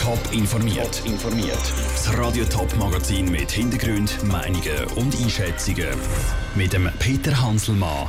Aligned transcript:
Top 0.00 0.18
informiert. 0.32 1.02
informiert. 1.04 1.58
Das 1.92 2.16
Radio 2.16 2.46
Top 2.46 2.74
Magazin 2.78 3.30
mit 3.30 3.50
Hintergrund, 3.50 4.24
Meinungen 4.24 4.86
und 4.96 5.14
Einschätzungen 5.14 5.90
mit 6.54 6.72
dem 6.72 6.88
Peter 6.98 7.38
Hanselmann. 7.38 8.08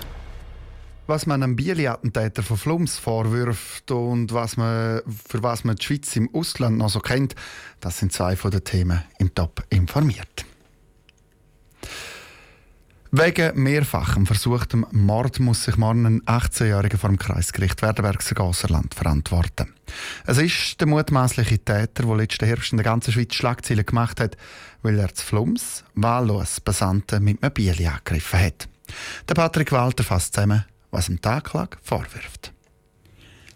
Was 1.07 1.25
man 1.25 1.43
einem 1.43 1.57
Bieli-Attentäter 1.57 2.43
von 2.43 2.55
Flums 2.55 2.97
vorwirft 2.97 3.91
und 3.91 4.31
was 4.31 4.55
man, 4.55 5.01
für 5.27 5.43
was 5.43 5.65
man 5.65 5.75
die 5.75 5.83
Schweiz 5.83 6.15
im 6.15 6.33
Ausland 6.33 6.77
noch 6.77 6.89
so 6.89 7.01
kennt, 7.01 7.35
das 7.81 7.99
sind 7.99 8.13
zwei 8.13 8.37
von 8.37 8.51
den 8.51 8.63
Themen 8.63 9.03
im 9.19 9.35
Top 9.35 9.61
informiert. 9.69 10.45
Wegen 13.13 13.61
mehrfachem 13.61 14.25
versuchtem 14.25 14.85
Mord 14.91 15.41
muss 15.41 15.65
sich 15.65 15.75
morgen 15.75 16.05
ein 16.05 16.21
18-Jähriger 16.21 16.95
vor 16.97 17.09
dem 17.09 17.19
Kreisgericht 17.19 17.81
Werdenbergser 17.81 18.35
Gasserland 18.35 18.93
verantworten. 18.93 19.73
Es 20.25 20.37
ist 20.37 20.79
der 20.79 20.87
mutmaßliche 20.87 21.59
Täter, 21.59 22.03
der 22.03 22.15
letzten 22.15 22.45
Herbst 22.45 22.71
in 22.71 22.77
der 22.77 22.85
ganzen 22.85 23.11
Schweiz 23.11 23.33
Schlagzeilen 23.33 23.85
gemacht 23.85 24.21
hat, 24.21 24.37
weil 24.81 24.97
er 24.97 25.13
zu 25.13 25.25
Flums 25.25 25.83
wahllos 25.93 26.61
Passanten 26.61 27.21
mit 27.21 27.43
einem 27.43 27.53
Bieli 27.53 27.85
angegriffen 27.85 28.39
hat. 28.39 28.69
Der 29.27 29.33
Patrick 29.33 29.73
Walter 29.73 30.05
fasst 30.05 30.33
zusammen, 30.33 30.63
was 30.89 31.09
ihm 31.09 31.19
die 31.19 31.27
Anklage 31.27 31.79
vorwirft. 31.81 32.53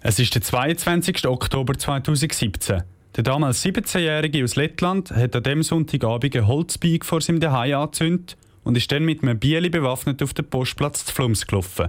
Es 0.01 0.20
ist 0.20 0.35
der 0.35 0.41
22. 0.41 1.26
Oktober 1.27 1.77
2017. 1.77 2.84
Der 3.15 3.23
damals 3.23 3.63
17-Jährige 3.63 4.43
aus 4.43 4.57
Lettland 4.57 5.12
hat 5.12 5.34
an 5.34 5.43
dem 5.43 5.63
Sonntagabend 5.63 6.35
ein 6.35 6.45
Holzbeig 6.45 7.05
vor 7.05 7.21
seinem 7.21 7.40
Zuhause 7.40 7.77
angezündet 7.77 8.35
und 8.65 8.75
ist 8.75 8.91
dann 8.91 9.05
mit 9.05 9.23
einem 9.23 9.39
Bieli 9.39 9.69
bewaffnet 9.69 10.21
auf 10.21 10.33
den 10.33 10.49
Postplatz 10.49 11.05
zu 11.05 11.13
Flums 11.13 11.47
gelaufen. 11.47 11.87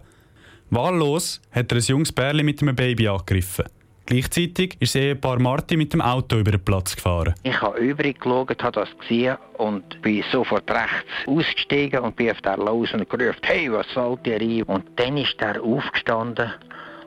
Wahllos 0.70 1.40
hat 1.50 1.72
er 1.72 1.78
ein 1.78 1.82
junges 1.82 2.12
Bärli 2.12 2.44
mit 2.44 2.62
einem 2.62 2.76
Baby 2.76 3.08
angegriffen. 3.08 3.64
Gleichzeitig 4.06 4.76
ist 4.78 4.94
das 4.94 5.02
Ehepaar 5.02 5.40
Marti 5.40 5.76
mit 5.76 5.92
dem 5.92 6.00
Auto 6.00 6.38
über 6.38 6.52
den 6.52 6.64
Platz 6.64 6.94
gefahren. 6.94 7.34
Ich 7.42 7.60
habe 7.60 7.78
übrig 7.80 8.20
geschaut, 8.20 8.62
habe 8.62 8.80
das 8.80 8.88
gesehen 9.00 9.36
und 9.58 10.01
bin 10.02 10.23
sofort 10.30 10.70
rechts 10.70 11.26
ausgestiegen 11.26 12.01
und 12.01 12.14
bin 12.14 12.30
auf 12.30 12.40
der 12.42 12.56
los 12.56 12.92
und 12.92 13.08
gerufen, 13.10 13.40
hey, 13.42 13.73
was 13.73 13.86
soll 13.92 14.16
der 14.24 14.40
rein? 14.40 14.62
Und 14.62 14.84
dann 14.95 15.16
ist 15.16 15.34
er 15.40 15.60
aufgestanden 15.60 16.52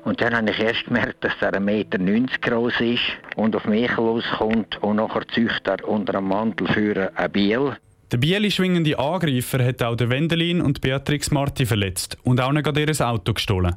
und 0.04 0.20
dann 0.22 0.36
habe 0.36 0.50
ich 0.52 0.60
erst 0.60 0.86
gemerkt, 0.86 1.24
dass 1.24 1.34
er 1.40 1.54
1,90 1.54 1.60
Meter 1.60 1.98
groß 2.42 2.82
ist 2.82 3.04
und 3.36 3.56
auf 3.56 3.66
mich 3.66 3.96
loskommt 3.96 4.82
und 4.82 4.98
nachher 4.98 5.28
züchtet 5.30 5.68
er 5.68 5.88
unter 5.88 6.18
einem 6.18 6.28
Mantel 6.28 6.68
für 6.68 7.12
ein 7.16 7.32
Biel. 7.32 7.78
Der 8.12 8.18
Bieli 8.18 8.50
schwingende 8.50 8.98
Angreifer 8.98 9.64
hat 9.64 9.84
auch 9.84 9.96
Wendelin 10.00 10.62
und 10.62 10.82
Beatrix 10.82 11.30
Marti 11.30 11.68
verletzt 11.68 12.18
und 12.24 12.42
auch 12.42 12.52
nicht 12.52 12.66
ihr 12.76 13.08
Auto 13.08 13.34
gestohlen. 13.34 13.76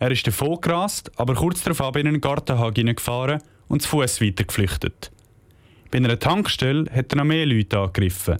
Er 0.00 0.10
ist 0.10 0.26
davon 0.26 0.60
gerast, 0.60 1.12
aber 1.14 1.36
kurz 1.36 1.62
darauf 1.62 1.94
in 1.94 2.08
einen 2.08 2.20
Gartenhag 2.20 2.74
gefahren 2.74 3.40
und 3.68 3.82
zu 3.82 3.88
Fuß 3.90 4.20
weiter 4.20 4.42
geflüchtet. 4.42 5.12
Bei 5.92 5.98
einer 5.98 6.18
Tankstelle 6.18 6.86
hat 6.92 7.12
er 7.12 7.18
noch 7.18 7.24
mehr 7.24 7.46
Leute 7.46 7.78
angegriffen. 7.78 8.38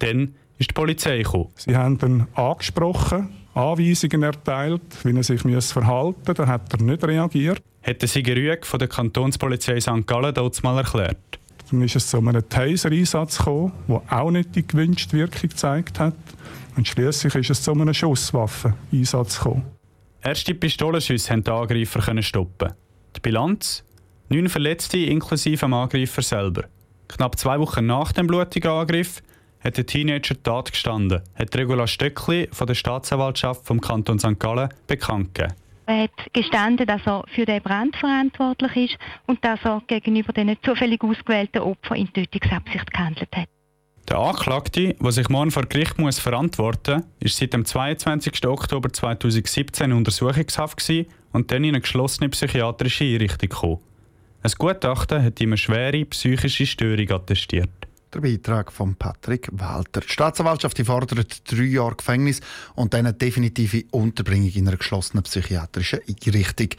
Dann 0.00 0.34
ist 0.58 0.70
die 0.70 0.74
Polizei 0.74 1.18
gekommen. 1.18 1.50
Sie 1.54 1.76
haben 1.76 1.96
ihn 2.02 2.26
angesprochen, 2.34 3.28
Anweisungen 3.54 4.24
erteilt, 4.24 4.82
wie 5.04 5.14
er 5.14 5.22
sich 5.22 5.40
verhalten 5.40 6.20
müsse. 6.24 6.34
Dann 6.34 6.48
hat 6.48 6.72
er 6.72 6.82
nicht 6.82 7.04
reagiert. 7.04 7.62
Hat 7.84 8.02
der 8.02 8.08
Sigerüg 8.08 8.66
von 8.66 8.80
der 8.80 8.88
Kantonspolizei 8.88 9.78
St. 9.80 10.04
Gallen 10.04 10.34
dort 10.34 10.60
mal 10.64 10.78
erklärt. 10.78 11.38
Dann 11.70 11.82
ist 11.82 11.96
es 11.96 12.08
zu 12.08 12.18
einem 12.18 12.48
Taser-Einsatz 12.48 13.38
gekommen, 13.38 13.72
der 13.88 14.02
auch 14.10 14.30
nicht 14.30 14.54
die 14.56 14.66
gewünschte 14.66 15.16
Wirkung 15.16 15.50
gezeigt 15.50 16.00
hat. 16.00 16.14
Und 16.76 16.88
schließlich 16.88 17.34
ist 17.34 17.50
es 17.50 17.62
zu 17.62 17.72
einem 17.72 17.92
Schusswaffeneinsatz 17.94 19.38
gekommen. 19.38 19.64
Erste 20.22 20.54
Pistolenschüsse 20.54 21.32
haben 21.32 21.44
die 21.44 21.50
Angreifer 21.50 22.22
stoppen. 22.22 22.72
Die 23.16 23.20
Bilanz? 23.20 23.84
Neun 24.28 24.48
Verletzte 24.48 24.98
inklusive 24.98 25.66
dem 25.66 25.74
Angreifer 25.74 26.22
selber. 26.22 26.64
Knapp 27.08 27.38
zwei 27.38 27.58
Wochen 27.58 27.86
nach 27.86 28.12
dem 28.12 28.26
blutigen 28.26 28.70
Angriff 28.70 29.22
hat 29.60 29.76
der 29.76 29.86
Teenager 29.86 30.40
Tat 30.42 30.70
gestanden, 30.70 31.22
hat 31.34 31.56
Regula 31.56 31.86
Stöckli 31.86 32.48
von 32.52 32.66
der 32.66 32.74
Staatsanwaltschaft 32.74 33.66
vom 33.66 33.80
Kanton 33.80 34.18
St. 34.18 34.38
Gallen 34.38 34.68
bekannt 34.86 35.34
gegeben. 35.34 35.54
Er 35.90 36.04
hat 36.04 36.32
gestanden, 36.32 36.86
dass 36.86 37.04
er 37.04 37.24
für 37.34 37.44
den 37.44 37.60
Brand 37.60 37.96
verantwortlich 37.96 38.92
ist 38.92 38.98
und 39.26 39.44
dass 39.44 39.58
er 39.64 39.82
gegenüber 39.88 40.32
den 40.32 40.56
zufällig 40.62 41.02
ausgewählten 41.02 41.62
Opfern 41.62 41.96
in 41.96 42.12
Tötungsabsicht 42.12 42.92
gehandelt 42.92 43.28
hat. 43.34 43.48
Der 44.08 44.18
Anklagte, 44.18 44.94
der 44.94 45.10
sich 45.10 45.28
morgen 45.28 45.50
vor 45.50 45.64
Gericht 45.64 45.98
muss 45.98 46.20
verantworten 46.20 46.94
muss, 46.94 47.04
ist 47.18 47.38
seit 47.38 47.54
dem 47.54 47.64
22. 47.64 48.46
Oktober 48.46 48.92
2017 48.92 49.90
in 49.90 49.96
Untersuchungshaft 49.96 50.80
und 51.32 51.50
dann 51.50 51.64
in 51.64 51.70
eine 51.70 51.80
geschlossene 51.80 52.28
psychiatrische 52.28 53.02
Einrichtung 53.02 53.48
gekommen. 53.48 53.80
Ein 54.44 54.52
Gutachten 54.58 55.24
hat 55.24 55.40
ihm 55.40 55.48
eine 55.48 55.56
schwere 55.56 56.04
psychische 56.04 56.66
Störung 56.66 57.10
attestiert. 57.10 57.89
Der 58.12 58.20
Beitrag 58.20 58.72
von 58.72 58.96
Patrick 58.96 59.48
Walter. 59.52 60.00
Die 60.00 60.08
Staatsanwaltschaft 60.08 60.84
fordert 60.84 61.48
drei 61.48 61.62
Jahre 61.62 61.94
Gefängnis 61.94 62.40
und 62.74 62.92
eine 62.94 63.12
definitive 63.12 63.84
Unterbringung 63.92 64.50
in 64.50 64.66
einer 64.66 64.78
geschlossenen 64.78 65.22
psychiatrischen 65.22 66.00
Einrichtung. 66.08 66.70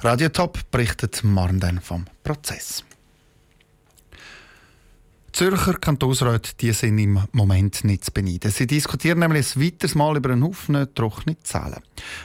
Radio 0.00 0.30
Top 0.30 0.58
berichtet 0.70 1.22
morgen 1.22 1.60
dann 1.60 1.82
vom 1.82 2.06
Prozess. 2.22 2.82
Zürcher 5.32 5.74
Kantonsräte 5.74 6.52
die 6.58 6.72
sind 6.72 6.98
im 6.98 7.24
Moment 7.32 7.84
nicht 7.84 8.06
zu 8.06 8.12
beneiden. 8.12 8.50
Sie 8.50 8.66
diskutieren 8.66 9.18
nämlich 9.18 9.54
ein 9.54 9.62
weiteres 9.62 9.94
Mal 9.94 10.16
über 10.16 10.30
einen 10.30 10.42
Haufen 10.42 10.88
trockene 10.94 11.38
Zahlen. 11.42 11.82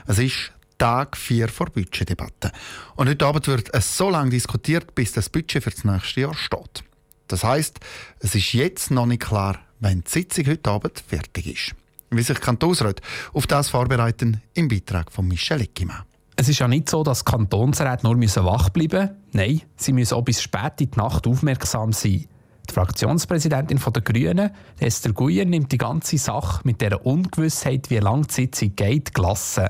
Es 0.08 0.18
ist 0.18 0.54
Tag 0.78 1.18
4 1.18 1.50
vor 1.50 1.68
Budgetdebatte. 1.68 2.54
Und 2.96 3.10
heute 3.10 3.26
Abend 3.26 3.48
wird 3.48 3.74
es 3.74 3.98
so 3.98 4.10
lange 4.10 4.30
diskutiert, 4.30 4.96
bis 4.96 5.12
das 5.12 5.30
Budget 5.30 5.64
für 5.64 5.72
das 5.72 5.84
nächste 5.84 6.22
Jahr 6.22 6.34
steht. 6.34 6.84
Das 7.28 7.44
heißt, 7.44 7.80
es 8.20 8.36
ist 8.36 8.54
jetzt 8.54 8.92
noch 8.92 9.06
nicht 9.06 9.24
klar, 9.24 9.60
wenn 9.80 10.04
die 10.04 10.10
Sitzung 10.10 10.48
heute 10.48 10.70
Abend 10.70 11.04
fertig 11.08 11.48
ist. 11.48 11.76
Wie 12.12 12.22
sich 12.22 12.40
Kantonsräte 12.40 13.02
auf 13.34 13.48
das 13.48 13.70
vorbereiten, 13.70 14.42
im 14.54 14.68
Beitrag 14.68 15.12
von 15.12 15.28
Michel 15.28 15.62
Eckimann. 15.62 16.04
Es 16.38 16.50
ist 16.50 16.60
ja 16.60 16.68
nicht 16.68 16.90
so, 16.90 17.04
dass 17.04 17.26
Kantonsräte 17.26 18.06
nur 18.06 18.18
wach 18.18 18.70
bleiben 18.70 19.00
müssen. 19.00 19.16
Nein, 19.32 19.62
sie 19.78 19.94
müssen 19.94 20.16
auch 20.16 20.22
bis 20.24 20.42
spät 20.42 20.82
in 20.82 20.92
die 20.92 20.98
Nacht 20.98 21.28
aufmerksam 21.28 21.94
sein. 21.94 22.26
Die 22.70 22.74
Fraktionspräsidentin 22.74 23.80
der 23.80 24.02
Grünen, 24.02 24.52
Esther 24.80 25.14
Guyer, 25.14 25.46
nimmt 25.46 25.72
die 25.72 25.78
ganze 25.78 26.18
Sache 26.18 26.62
mit 26.64 26.82
der 26.82 27.06
Ungewissheit, 27.06 27.90
wie 27.90 27.98
lange 27.98 28.26
die 28.26 28.34
Sitzung 28.34 28.76
geht, 28.76 29.14
gelassen. 29.14 29.70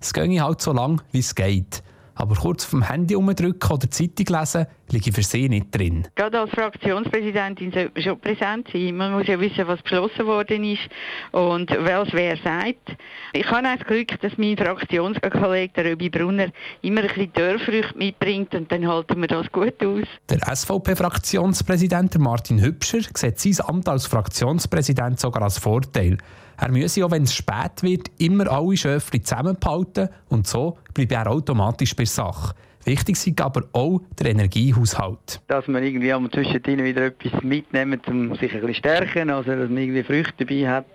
Es 0.00 0.12
ginge 0.12 0.42
halt 0.42 0.60
so 0.62 0.72
lang, 0.72 1.02
wie 1.12 1.18
es 1.18 1.34
geht. 1.34 1.82
Aber 2.14 2.34
kurz 2.34 2.68
dem 2.70 2.82
Handy 2.82 3.14
umdrücken 3.14 3.70
oder 3.70 3.90
Zeitung 3.90 4.26
lesen, 4.26 4.66
liege 4.92 5.12
für 5.12 5.22
Sie 5.22 5.48
nicht 5.48 5.74
drin. 5.76 6.06
Gerade 6.14 6.40
als 6.40 6.50
Fraktionspräsidentin 6.50 7.72
sollte 7.72 7.92
man 7.94 8.02
schon 8.02 8.20
präsent 8.20 8.68
sein. 8.72 8.96
Man 8.96 9.12
muss 9.12 9.26
ja 9.26 9.38
wissen, 9.40 9.66
was 9.66 9.82
beschlossen 9.82 10.26
worden 10.26 10.64
ist 10.64 10.88
und 11.32 11.70
was 11.70 12.08
wer 12.12 12.36
sagt. 12.36 12.96
Ich 13.32 13.50
habe 13.50 13.68
auch 13.68 13.76
das 13.76 13.86
Glück, 13.86 14.20
dass 14.20 14.36
mein 14.36 14.56
Fraktionskollege, 14.56 15.72
der 15.74 15.84
Röbi 15.84 16.10
Brunner, 16.10 16.48
immer 16.82 17.02
ein 17.02 17.08
bisschen 17.08 17.32
Dörrfrüchte 17.32 17.96
mitbringt 17.96 18.54
und 18.54 18.70
dann 18.70 18.86
halten 18.86 19.20
wir 19.20 19.28
das 19.28 19.50
gut 19.52 19.82
aus. 19.84 20.06
Der 20.28 20.38
SVP-Fraktionspräsident 20.54 22.18
Martin 22.18 22.60
Hübscher 22.60 23.00
sieht 23.14 23.38
sein 23.38 23.66
Amt 23.66 23.88
als 23.88 24.06
Fraktionspräsident 24.06 25.20
sogar 25.20 25.42
als 25.42 25.58
Vorteil. 25.58 26.18
Er 26.60 26.70
müsse 26.70 27.04
auch, 27.04 27.10
wenn 27.10 27.22
es 27.22 27.34
spät 27.34 27.82
wird, 27.82 28.10
immer 28.18 28.50
alle 28.50 28.76
Schöfli 28.76 29.22
zusammenhalten 29.22 30.10
und 30.28 30.46
so 30.46 30.76
bleibe 30.92 31.14
er 31.14 31.30
automatisch 31.30 31.96
bei 31.96 32.04
Sache. 32.04 32.54
Wichtig 32.84 33.26
ist 33.26 33.40
aber 33.40 33.64
auch 33.72 34.00
der 34.18 34.30
Energiehaushalt. 34.30 35.40
Dass 35.48 35.68
man 35.68 35.84
irgendwie 35.84 36.12
am 36.12 36.30
zwischendrin 36.32 36.82
wieder 36.82 37.06
etwas 37.06 37.42
mitnehmen, 37.42 38.00
um 38.06 38.34
sich 38.36 38.54
ein 38.54 38.60
bisschen 38.60 38.74
stärken, 38.74 39.30
also 39.30 39.50
dass 39.50 39.68
man 39.68 39.78
irgendwie 39.78 40.02
Früchte 40.02 40.46
dabei 40.46 40.68
hat 40.68 40.86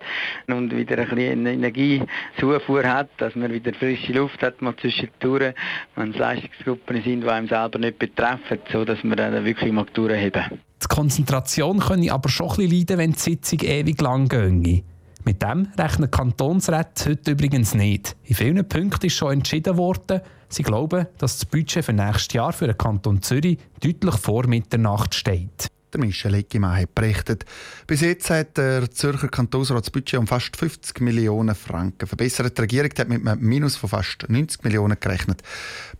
und 0.48 0.76
wieder 0.76 0.98
ein 0.98 1.08
bisschen 1.08 1.46
Energiezufuhr 1.46 2.84
hat, 2.84 3.08
dass 3.18 3.36
man 3.36 3.52
wieder 3.52 3.72
frische 3.72 4.12
Luft 4.12 4.42
hat, 4.42 4.60
mal 4.60 4.74
zwischendurch, 4.76 5.54
wenn 5.94 6.10
es 6.10 6.16
Leistungsgruppen 6.16 7.02
sind, 7.02 7.22
die 7.22 7.28
einem 7.28 7.48
selber 7.48 7.78
nicht 7.78 7.98
betreffen, 7.98 8.58
so 8.72 8.84
dass 8.84 9.04
man 9.04 9.16
dann 9.16 9.44
wirklich 9.44 9.72
mal 9.72 9.86
durchheben. 9.92 10.42
Die 10.82 10.88
Konzentration 10.88 11.78
könne 11.78 12.12
aber 12.12 12.28
schon 12.28 12.50
ein 12.50 12.56
bisschen 12.56 12.78
leiden, 12.78 12.98
wenn 12.98 13.12
die 13.12 13.18
Sitzung 13.18 13.60
ewig 13.60 14.00
lang 14.00 14.28
ginge. 14.28 14.82
Mit 15.24 15.42
dem 15.42 15.68
rechnen 15.76 16.10
Kantonsräte 16.10 17.10
heute 17.10 17.32
übrigens 17.32 17.74
nicht. 17.74 18.16
In 18.24 18.36
vielen 18.36 18.68
Punkten 18.68 19.06
ist 19.06 19.14
schon 19.14 19.32
entschieden 19.32 19.76
worden. 19.76 20.20
Sie 20.48 20.62
glauben, 20.62 21.06
dass 21.18 21.38
das 21.38 21.44
Budget 21.44 21.84
für 21.84 21.92
nächstes 21.92 22.34
Jahr 22.34 22.52
für 22.52 22.66
den 22.66 22.78
Kanton 22.78 23.22
Zürich 23.22 23.58
deutlich 23.80 24.16
vor 24.16 24.46
Mitternacht 24.46 25.14
steht. 25.14 25.68
Der 25.92 26.00
Michel 26.00 26.34
Eckimann 26.34 26.80
hat 26.80 26.94
berichtet. 26.94 27.44
Bis 27.86 28.00
jetzt 28.00 28.28
hat 28.30 28.56
der 28.56 28.90
Zürcher 28.90 29.28
Kantonsrat 29.28 29.84
das 29.84 29.90
Budget 29.90 30.18
um 30.18 30.26
fast 30.26 30.56
50 30.56 31.00
Millionen 31.00 31.54
Franken 31.54 32.06
verbessert. 32.06 32.58
Die 32.58 32.60
Regierung 32.62 32.90
hat 32.98 33.08
mit 33.08 33.26
einem 33.26 33.40
Minus 33.40 33.76
von 33.76 33.88
fast 33.88 34.28
90 34.28 34.64
Millionen 34.64 34.98
gerechnet. 35.00 35.42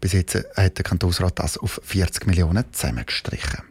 Bis 0.00 0.12
jetzt 0.12 0.34
hat 0.56 0.78
der 0.78 0.84
Kantonsrat 0.84 1.38
das 1.38 1.56
auf 1.56 1.80
40 1.84 2.26
Millionen 2.26 2.64
zusammengestrichen. 2.72 3.62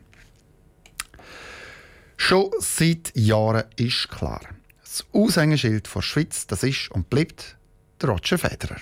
Schon 2.18 2.50
seit 2.60 3.12
Jahren 3.16 3.66
ist 3.76 4.10
klar, 4.10 4.42
das 4.82 5.06
Aushängeschild 5.12 5.94
der 5.94 6.02
Schweiz, 6.02 6.48
das 6.48 6.64
ist 6.64 6.90
und 6.92 7.10
bleibt 7.10 7.58
der 8.02 8.10
Roger 8.10 8.38
Federer. 8.38 8.78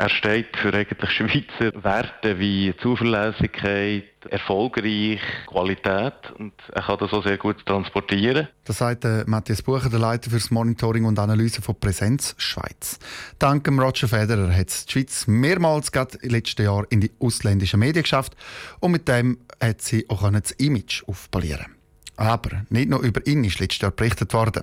Er 0.00 0.08
steht 0.08 0.56
für 0.56 0.72
eigentlich 0.72 1.10
Schweizer 1.10 1.84
Werte 1.84 2.38
wie 2.38 2.74
Zuverlässigkeit, 2.80 4.04
erfolgreich, 4.30 5.20
Qualität 5.46 6.14
und 6.38 6.54
er 6.72 6.82
kann 6.84 6.96
das 7.00 7.12
auch 7.12 7.22
sehr 7.22 7.36
gut 7.36 7.66
transportieren. 7.66 8.48
Das 8.64 8.78
sagt 8.78 9.04
äh, 9.04 9.24
Matthias 9.26 9.60
Bucher, 9.60 9.90
der 9.90 9.98
Leiter 9.98 10.30
für 10.30 10.38
das 10.38 10.50
Monitoring 10.50 11.04
und 11.04 11.18
Analyse 11.18 11.60
von 11.60 11.78
Präsenz 11.78 12.34
Schweiz. 12.38 12.98
Dank 13.38 13.68
Roger 13.68 14.08
Federer 14.08 14.50
hat 14.56 14.68
die 14.88 14.90
Schweiz 14.90 15.26
mehrmals 15.26 15.92
gerade 15.92 16.16
letzten 16.22 16.62
Jahr 16.62 16.86
in 16.88 17.02
die 17.02 17.10
ausländischen 17.20 17.80
Medien 17.80 18.04
geschafft 18.04 18.34
und 18.80 18.92
mit 18.92 19.06
dem 19.06 19.36
hat 19.62 19.82
sie 19.82 20.08
auch 20.08 20.22
das 20.30 20.52
Image 20.52 21.02
aufpolieren 21.06 21.79
aber 22.20 22.64
nicht 22.68 22.90
nur 22.90 23.00
über 23.00 23.26
ihn 23.26 23.44
ist 23.44 23.58
letztes 23.60 23.80
Jahr 23.80 23.90
berichtet 23.90 24.32
worden. 24.34 24.62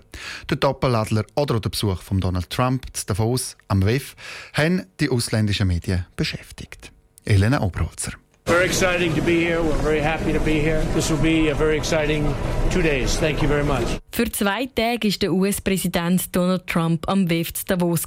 Der 0.50 0.58
Doppeladler 0.58 1.26
oder 1.36 1.60
der 1.60 1.70
Besuch 1.70 2.02
von 2.02 2.20
Donald 2.20 2.50
Trump 2.50 2.86
zu 2.94 3.06
Davos 3.08 3.58
am 3.68 3.84
WEF 3.84 4.16
haben 4.54 4.86
die 5.00 5.10
ausländischen 5.10 5.68
Medien 5.68 6.06
beschäftigt. 6.16 6.92
Elena 7.26 7.62
Oberholzer. 7.62 8.14
Very 8.46 8.66
exciting 8.66 9.14
to 9.14 9.22
be 9.22 9.42
here. 9.42 9.62
We're 9.62 9.84
very 9.84 10.00
happy 10.00 10.32
to 10.32 10.40
be 10.40 10.62
here. 10.62 10.82
This 10.94 11.10
will 11.10 11.18
be 11.18 11.52
a 11.52 11.56
very 11.56 11.78
exciting 11.78 12.34
two 12.72 12.82
days. 12.82 13.18
Thank 13.18 13.42
you 13.42 13.48
very 13.50 13.66
much. 13.66 14.00
Für 14.12 14.32
zwei 14.32 14.68
Tage 14.68 15.10
war 15.10 15.18
der 15.20 15.34
US-Präsident 15.34 16.34
Donald 16.34 16.66
Trump 16.66 17.10
am 17.10 17.30
WEF 17.30 17.54
zu 17.54 17.66
Davos. 17.66 18.04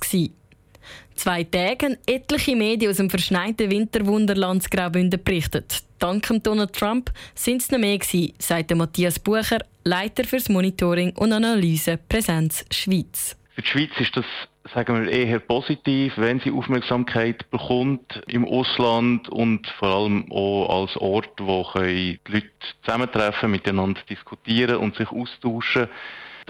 Zwei 1.20 1.44
Tage 1.44 1.84
haben 1.84 1.96
etliche 2.06 2.56
Medien 2.56 2.90
aus 2.90 2.96
dem 2.96 3.10
verschneiten 3.10 3.70
Winterwunderland 3.70 4.70
Graubünden 4.70 5.22
berichtet. 5.22 5.82
Dank 5.98 6.26
Donald 6.42 6.72
Trump 6.72 7.10
sind 7.34 7.60
es 7.60 7.70
noch 7.70 7.78
mehr 7.78 7.98
gewesen, 7.98 8.32
sagt 8.38 8.74
Matthias 8.74 9.18
Bucher, 9.18 9.58
Leiter 9.84 10.24
fürs 10.24 10.48
Monitoring 10.48 11.14
und 11.16 11.34
Analyse 11.34 11.98
Präsenz 12.08 12.64
Schweiz. 12.70 13.36
Für 13.54 13.60
die 13.60 13.68
Schweiz 13.68 13.90
ist 13.98 14.16
das 14.16 14.24
sagen 14.72 15.04
wir, 15.04 15.12
eher 15.12 15.40
positiv, 15.40 16.14
wenn 16.16 16.40
sie 16.40 16.52
Aufmerksamkeit 16.52 17.50
bekommt 17.50 18.22
im 18.26 18.46
Ausland 18.46 19.28
und 19.28 19.66
vor 19.78 19.88
allem 19.88 20.32
auch 20.32 20.82
als 20.82 20.96
Ort, 20.96 21.32
wo 21.38 21.66
die 21.76 22.18
Leute 22.28 22.48
zusammentreffen, 22.82 23.50
miteinander 23.50 24.00
diskutieren 24.08 24.76
und 24.76 24.96
sich 24.96 25.10
austauschen. 25.10 25.88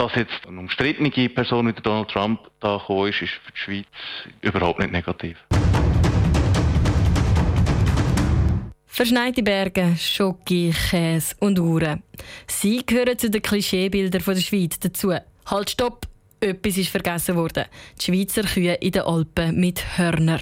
Dass 0.01 0.15
jetzt 0.15 0.47
eine 0.49 0.59
umstrittene 0.61 1.11
Person 1.29 1.67
wie 1.67 1.75
Donald 1.75 2.09
Trump 2.09 2.41
da 2.61 2.79
gekommen 2.79 3.11
ist, 3.11 3.21
ist 3.21 3.33
für 3.33 3.53
die 3.53 3.59
Schweiz 3.59 3.87
überhaupt 4.41 4.79
nicht 4.79 4.93
negativ. 4.93 5.37
Verschneite 8.87 9.43
Berge, 9.43 9.95
Schoki, 9.99 10.73
Käse 10.89 11.37
und 11.41 11.59
Uhren. 11.59 12.03
Sie 12.47 12.83
gehören 12.87 13.19
zu 13.19 13.29
den 13.29 13.43
Klischeebildern 13.43 14.23
der 14.25 14.41
Schweiz 14.41 14.79
dazu. 14.79 15.13
Halt, 15.45 15.69
stopp! 15.69 16.07
Etwas 16.41 16.79
ist 16.79 16.89
vergessen 16.89 17.37
worden. 17.37 17.67
Die 18.01 18.05
Schweizer 18.07 18.45
Kühe 18.45 18.77
in 18.77 18.93
den 18.93 19.03
Alpen 19.03 19.61
mit 19.61 19.99
Hörner. 19.99 20.41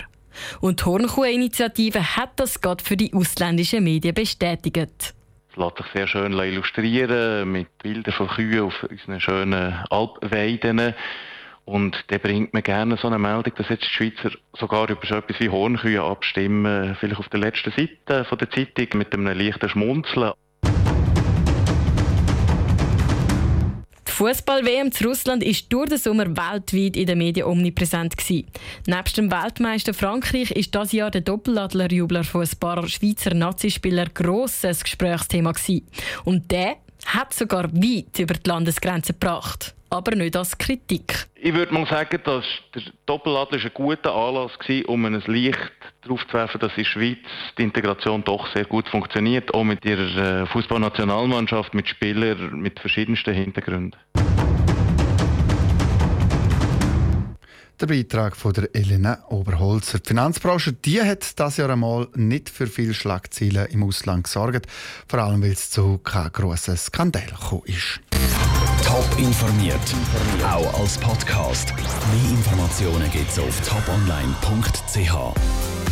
Und 0.61 0.83
die 0.83 0.85
Hornkuh-Initiative 0.85 2.17
hat 2.17 2.39
das 2.39 2.61
gerade 2.61 2.85
für 2.85 2.97
die 2.97 3.13
ausländischen 3.13 3.83
Medien 3.83 4.15
bestätigt. 4.15 5.17
Es 5.51 5.57
lässt 5.57 5.79
sich 5.79 5.87
sehr 5.95 6.07
schön 6.07 6.33
illustrieren 6.33 7.51
mit 7.51 7.79
Bildern 7.79 8.15
von 8.15 8.29
Kühen 8.29 8.61
auf 8.61 8.83
unseren 8.85 9.21
schönen 9.21 9.85
Alpweiden. 9.91 10.95
Und 11.65 12.03
da 12.09 12.19
bringt 12.19 12.55
man 12.55 12.63
gerne 12.63 12.97
so 12.97 13.09
eine 13.09 13.19
Meldung, 13.19 13.55
dass 13.57 13.69
jetzt 13.69 13.85
die 13.85 13.91
Schweizer 13.91 14.31
sogar 14.55 14.89
über 14.89 15.07
so 15.07 15.17
etwas 15.17 15.39
wie 15.41 15.51
Hornkühe 15.51 16.03
abstimmen, 16.03 16.97
vielleicht 16.99 17.21
auf 17.21 17.29
der 17.29 17.41
letzten 17.41 17.73
Seite 17.73 18.25
von 18.25 18.39
der 18.39 18.51
Zeitung 18.51 18.99
mit 18.99 19.13
einem 19.13 19.27
leichten 19.27 19.69
Schmunzeln. 19.69 20.33
Fußball-WM 24.19 24.91
zu 24.91 25.05
Russland 25.05 25.45
ist 25.45 25.73
durch 25.73 25.91
den 25.91 25.99
Sommer 25.99 26.27
weltweit 26.27 26.97
in 26.97 27.07
den 27.07 27.19
Medien 27.19 27.47
omnipräsent 27.47 28.17
gewesen. 28.17 28.49
Nebst 28.85 29.17
dem 29.17 29.31
Weltmeister 29.31 29.95
Frankreich 29.95 30.51
ist 30.51 30.75
das 30.75 30.91
Jahr 30.91 31.13
der 31.13 31.21
Doppeladlerjubler 31.21 32.25
von 32.25 32.43
ein 32.43 32.59
paar 32.59 32.89
Schweizer 32.89 33.33
Nazispielern 33.33 34.11
grosses 34.13 34.83
Gesprächsthema. 34.83 35.53
Und 36.25 36.51
der 36.51 36.79
hat 37.07 37.33
sogar 37.35 37.73
weit 37.73 38.19
über 38.19 38.35
die 38.35 38.49
Landesgrenze 38.49 39.13
gebracht 39.13 39.75
aber 39.91 40.15
nicht 40.15 40.37
als 40.37 40.57
Kritik. 40.57 41.27
Ich 41.35 41.55
würde 41.55 41.73
mal 41.73 41.87
sagen, 41.87 42.21
dass 42.25 42.45
der 42.75 42.83
Doppeladler 43.07 43.59
ein 43.59 43.71
guter 43.73 44.15
Anlass 44.15 44.53
war, 44.59 44.89
um 44.89 45.05
ein 45.05 45.23
Licht 45.27 45.73
darauf 46.03 46.27
zu 46.27 46.35
werfen, 46.35 46.61
dass 46.61 46.73
in 46.73 46.85
der 46.85 46.91
Schweiz 46.91 47.19
die 47.57 47.63
Integration 47.63 48.23
doch 48.25 48.53
sehr 48.55 48.65
gut 48.65 48.89
funktioniert, 48.89 49.53
auch 49.55 49.65
mit 49.65 49.85
ihrer 49.85 50.43
äh, 50.43 50.47
Fußballnationalmannschaft, 50.47 51.75
mit 51.75 51.89
Spielern 51.89 52.61
mit 52.61 52.79
verschiedensten 52.81 53.35
Hintergründen. 53.35 53.97
Der 57.81 57.87
Beitrag 57.87 58.35
von 58.35 58.53
der 58.53 58.75
Elena 58.75 59.21
Oberholzer. 59.29 60.01
Die 60.01 60.09
Finanzbranche 60.09 60.73
die 60.73 61.01
hat 61.01 61.39
das 61.39 61.59
Jahr 61.59 61.71
einmal 61.71 62.09
nicht 62.17 62.51
für 62.51 62.67
viele 62.67 62.93
Schlagzeilen 62.93 63.67
im 63.67 63.85
Ausland 63.85 64.25
gesorgt, 64.25 64.67
vor 65.07 65.21
allem 65.21 65.43
weil 65.43 65.53
es 65.53 65.71
zu 65.71 65.99
keinem 65.99 66.33
grossen 66.33 66.77
Skandal 66.77 67.27
gekommen 67.27 67.63
ist. 67.67 68.01
Top 68.85 69.07
informiert, 69.17 69.79
auch 70.45 70.81
als 70.81 70.99
Podcast. 70.99 71.73
Mehr 71.77 72.31
Informationen 72.31 73.09
gibt 73.13 73.31
es 73.31 73.39
auf 73.39 73.61
toponline.ch. 73.61 75.88